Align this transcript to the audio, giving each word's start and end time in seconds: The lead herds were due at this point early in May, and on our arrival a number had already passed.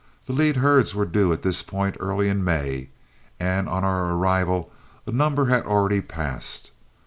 The 0.25 0.33
lead 0.33 0.55
herds 0.57 0.95
were 0.95 1.05
due 1.05 1.31
at 1.31 1.43
this 1.43 1.61
point 1.61 1.95
early 1.99 2.27
in 2.27 2.43
May, 2.43 2.89
and 3.39 3.69
on 3.69 3.83
our 3.83 4.15
arrival 4.15 4.71
a 5.05 5.11
number 5.11 5.45
had 5.45 5.63
already 5.67 6.01
passed. 6.01 6.71